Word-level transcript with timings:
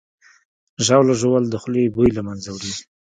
ژاوله 0.85 1.13
ژوول 1.19 1.43
د 1.49 1.55
خولې 1.61 1.91
بوی 1.93 2.09
له 2.17 2.21
منځه 2.27 2.49
وړي. 2.51 2.73